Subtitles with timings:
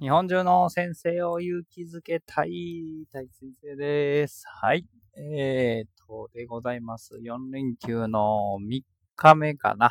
[0.00, 4.44] 日本中の先生を勇気づけたい、大先生です。
[4.46, 4.86] はい。
[5.16, 7.16] えーと、でございます。
[7.16, 8.82] 4連休の3
[9.16, 9.90] 日目かな。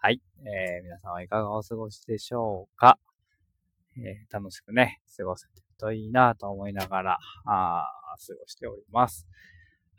[0.00, 0.22] はい。
[0.38, 3.00] えー、皆さんはいかがお過ごしでしょうか。
[3.96, 7.88] えー、楽しくね、過ごせてるといいなと思いながら、あ
[8.24, 9.26] 過ごしております。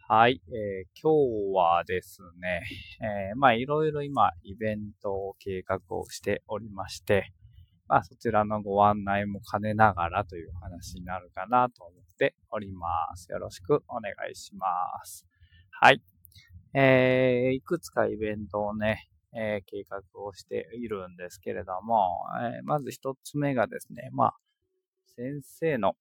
[0.07, 0.41] はい。
[0.47, 2.63] えー、今日はですね、
[3.01, 7.33] えー、まあいろいろ今イベントを計画をしておりまして、
[7.87, 13.31] まあ、そちらのご案内も兼ねながらという話になるかなと思っております。
[13.31, 14.67] よろしくお願いしま
[15.05, 15.25] す。
[15.71, 16.01] はい。
[16.73, 22.09] えー、いくつかイベントをね、えー、計画をしているんですけれども、
[22.41, 24.37] えー、まず一つ目がですね、まあ、
[25.15, 25.95] 先生の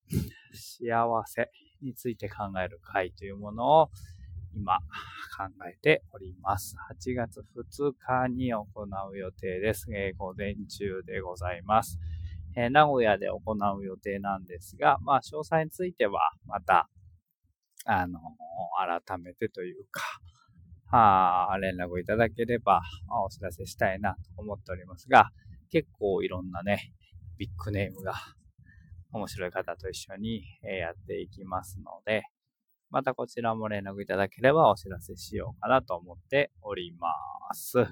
[0.53, 1.51] 幸せ
[1.83, 3.91] について考える会というものを、
[4.57, 4.79] 今
[5.37, 6.77] 考えております。
[6.91, 9.87] 8月2日に行う予定です。
[9.95, 11.99] えー、午前中でございます。
[12.57, 16.89] えー、名古屋で行う予定なんですが、まあ、詳細についてはまた、
[17.85, 18.19] あの
[19.07, 20.03] 改めてというか、
[20.91, 22.81] あ連絡いただければ
[23.27, 25.31] お知らせしたいなと思っておりますが、
[25.71, 26.93] 結構いろんなね、
[27.37, 28.15] ビッグネームが
[29.13, 32.23] 面白い方と一緒にやっていきますので、
[32.91, 37.09] またこちらも連絡いただければお知らせしようかなと思っておりま
[37.55, 37.87] す。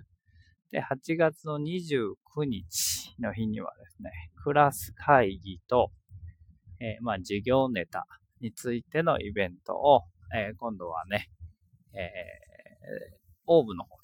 [0.71, 2.15] で、8月の29
[2.45, 4.11] 日の日にはですね、
[4.43, 5.91] クラス会議と、
[6.81, 8.07] えー、まあ、授業ネタ
[8.41, 10.03] についてのイベントを、
[10.35, 11.29] えー、今度はね、
[11.95, 12.11] えー、
[13.47, 13.97] オーブの方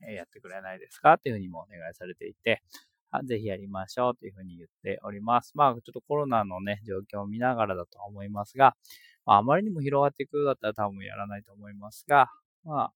[0.00, 2.62] でやってくれないですかっていうふうにもお願いされていて、
[3.24, 5.52] ぜひやりましょうというふうに言っております。
[5.54, 8.76] まあ、ちょっとコロナのね、状況を見ながらだと思いますが、
[9.28, 12.30] まあ、あまりにも広がっていくようだったら多分やらないと思いますが、
[12.64, 12.92] まあ、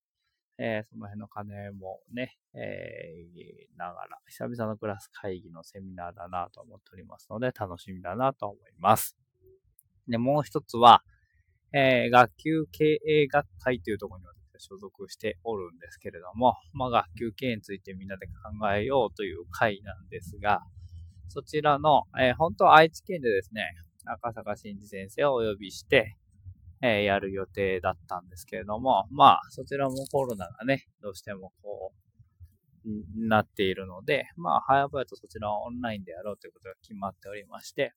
[0.57, 9.15] えー、その辺の金もね、えー、ながら、久々のクラス会議のセミナーだなと思っておりますので、楽しみだなと思います。
[10.07, 11.03] で、もう一つは、
[11.71, 14.25] えー、学級経営学会というところに
[14.57, 20.61] 私所属しておるんですけれども、まあ、学級経営についてみんなで考えようという会なんですが、
[21.27, 23.61] そちらの、えー、本当は愛知県でですね、
[24.05, 26.17] 赤坂真治先生をお呼びして、
[26.85, 37.93] え、やる予定だったんですけれども、まあ、そちらもコロナがね、どうしてもこう、なっているので、まあ、早々とそちらをオンラインでやろうということが決まっておりまして、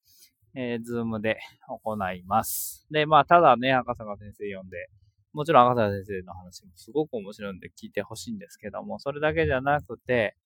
[0.55, 1.39] えー、ズームで
[1.85, 2.87] 行います。
[2.91, 4.89] で、まあ、ただね、赤坂先生呼んで、
[5.33, 10.37] もちろん赤坂先生の話もすごく面白いんで聞いてほしいんですけども、それだけじゃなくて、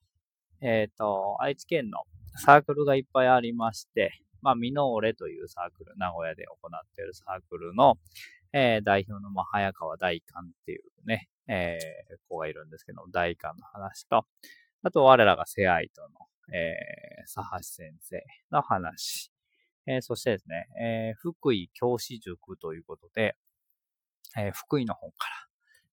[0.63, 1.99] えっ、ー、と、愛知県の
[2.37, 4.13] サークルがいっぱいありまして、
[4.43, 7.97] まあ、ミノーレというサークル、名古屋で行っているサークルの、
[8.53, 14.25] えー、代表の、まあ、早川大官っていうね、えー、子がいるんですけど、大官の話と、
[14.83, 16.09] あと、我らがセアイトの、
[16.55, 19.31] えー、佐橋先生の話、
[19.87, 23.37] えー、そしてですね、えー、福井教師塾ということで、
[24.37, 25.29] えー、福井の方か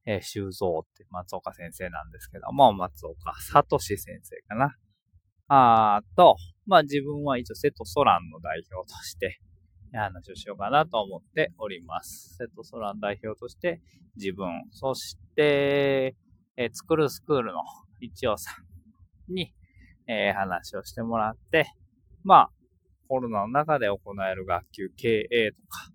[0.06, 4.76] ら、えー、修造って松岡先生なんですけども、松岡聡先生かな。
[5.48, 6.36] あと、
[6.66, 9.40] まあ自分は一応瀬戸ソランの代表として
[9.94, 12.36] 話をしようかなと思っております。
[12.38, 13.82] 瀬戸ソラン代表として
[14.16, 16.16] 自分、そして、
[16.58, 17.60] え、作るスクールの
[18.02, 18.52] 一応さ
[19.30, 19.54] んに、
[20.08, 21.72] えー、話をしてもらって、
[22.24, 22.50] まあ
[23.08, 25.92] コロナの中で行える学級経営とか、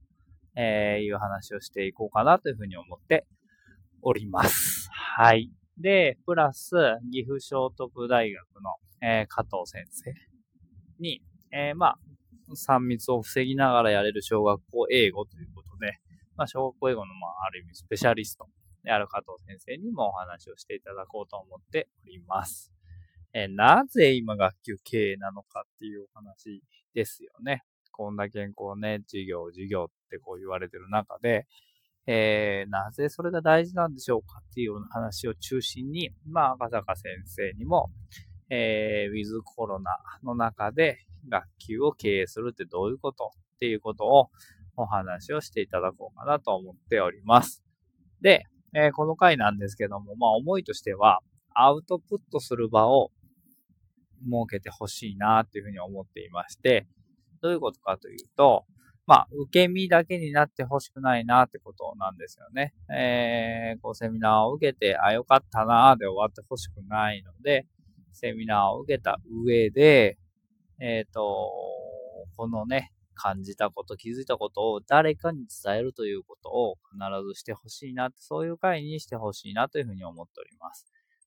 [0.56, 3.26] えー、いう話をしていこうかなというふうに思って
[4.02, 4.88] おります。
[4.90, 5.50] はい。
[5.78, 6.74] で、プラス、
[7.10, 10.14] 岐阜聖徳大学の、えー、加藤先生
[11.00, 11.98] に、えー、まあ、
[12.54, 15.98] 3密を防ぎながらやれる小学校英語ということで、
[16.36, 18.46] まあ、小学校英語の、まあ、ある意味スペシャリスト
[18.84, 22.72] である加藤先生にもお話をしていただこうと思っております。
[23.34, 26.62] えー、なぜ今学級経営なのかっていうお話
[26.94, 27.62] ですよね。
[27.90, 31.46] こんだけこうね、授業、授業ってこう言われてる中で、
[32.06, 37.90] えー、なぜそれが大事なんでしょうかっていうような話を中心に、まあ、赤坂先生にも、
[38.54, 44.28] えー、ウィズコロナの中で学級を経営するってどういうことっていうことを
[44.76, 47.64] お話をしていただこうかなと思っております。
[48.20, 48.44] で、
[48.74, 51.20] えー、この回なんですけども、まあ思いとしては、
[51.54, 53.10] アウトプットする場を
[54.24, 56.86] 設けてほしいなっていうふうに思っていまして、
[57.40, 58.66] どういうことかというと、
[59.06, 62.74] まあ、受け身だけになってほしくないなってことなんですよね。
[62.94, 67.66] えー、こうセミナーを受けて、あ、よかったなーで終わってほしくないので、
[68.12, 70.18] セミナーを受けた上で、
[70.80, 71.50] えっ、ー、と、
[72.36, 76.98] このね、感じたこと、気づいたことを誰かに伝えるということを必
[77.28, 80.86] ずしてほしいな、そういう会にしてほしいなというふうに思っております。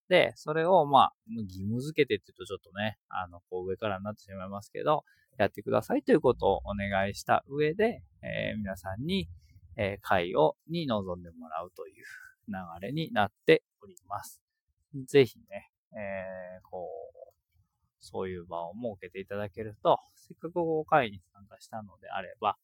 [0.09, 5.03] で、それを、まあ、義務付けてって言うとちょっとね、あの、こう上からになってしまいますけど、
[5.37, 9.27] やってくださいということをお願いした上で、えー、皆さんに、
[9.77, 12.03] えー、会を、に臨んでもらうという
[12.47, 14.41] 流れになっております。
[15.07, 17.25] ぜひね、えー、こう、
[17.99, 22.57] そういう場を設けていただけると、せっかく5会に参加したのであれば、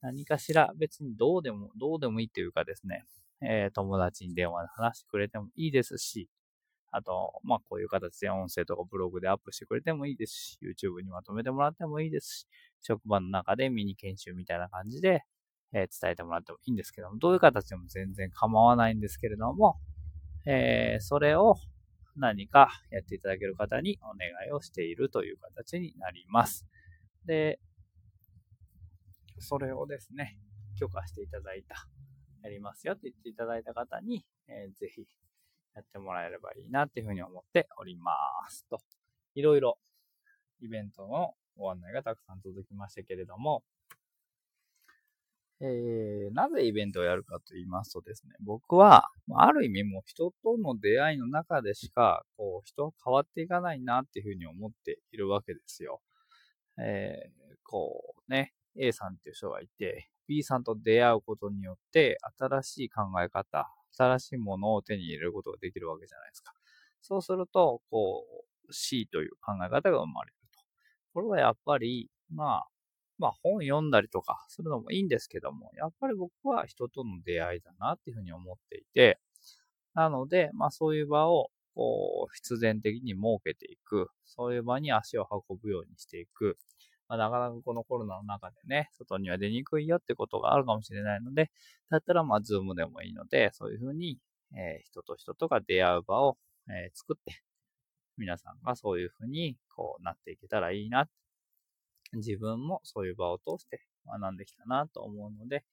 [0.00, 3.04] 何かしら別にどうでも、どうでもいいというかですね、
[3.42, 6.28] えー、友達に電話で話してくれてもいいですし、
[6.92, 12.46] あと、まあ、こういう形で音声とかブログでアップしてくれてもいいですし、YouTube にまとめてもらってもいいですし、
[12.82, 15.22] 職場の中でミニ研修みたいな感じで、
[15.72, 19.76] えー、伝えてもらってもいいんですけども、どういう形でも全然構わないんですけれども、
[20.46, 21.56] えー、それを
[22.20, 26.66] 何かやっていただける方にお願いをしているという形になります。
[27.24, 27.58] で、
[29.38, 30.38] それをですね、
[30.78, 31.88] 許可していただいた、
[32.42, 35.06] やりますよって言っていただいた方に、えー、ぜひ
[35.74, 38.12] やってもらえればいいなっていうふうに思っておりま
[38.48, 38.66] す。
[38.68, 38.80] と、
[39.34, 39.78] いろいろ
[40.60, 43.62] イベントのご案内がたくさん届きましたけれども、
[45.62, 49.04] えー、なぜイベントをやるかと言いますとですね、僕は、
[49.34, 56.00] ある意味もう人との出会いの中でしか、こう、人は変わっていかないなっていうふうに思っているわけですよ。
[56.78, 66.54] えー、こうね、A さんっていう人がいて、B さんと出会うことによって、新しい考え方、新しいものを手に入れることができるわけじゃないですか。
[67.02, 68.24] そうすると、こ
[68.68, 70.60] う、C という考え方が生まれると。
[71.12, 72.68] これはやっぱり、まあ、
[73.20, 79.18] まあ本読んだりとかするのもいいんですけども、やっぱり僕は人との出会いだなっていうふうに思っていて、
[79.94, 86.56] なので、まあそういう場をこう必然的に設けていく、そういう場に足を運ぶようにしていく。
[87.08, 91.50] まあ、なかなかこのコロナの中でね、外には出にくいよってことがあるかもしれないので、
[91.90, 94.18] だったらまあズームでもいいので、そういうふうに、
[94.56, 96.38] え、人と人とが出会う場を、
[96.70, 97.42] え、作って、
[98.16, 101.08] 皆さんがそういうふうにこうなっていけたらいいな
[102.14, 105.64] 自分もそういう場を通して学んできたなと思うので、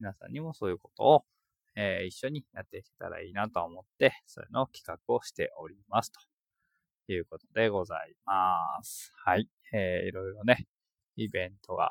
[0.00, 1.24] 皆さんにもそういうことを、
[1.76, 6.12] えー、一緒にやっていけたらいいなと思って、そういうのを企画をしております。
[6.12, 9.12] ということでございます。
[9.24, 9.48] はい。
[9.72, 10.66] えー、いろいろね、
[11.16, 11.90] イベントが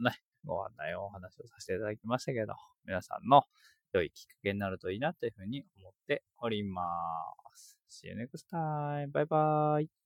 [0.00, 2.54] ね、ご案内をお話をさせていただきましたけど、
[2.84, 3.44] 皆さんの
[3.92, 6.82] 良いきっかけになるといいなというふうに思っておりま
[7.56, 7.78] す。
[7.88, 9.12] See you next time.
[9.12, 10.03] Bye bye.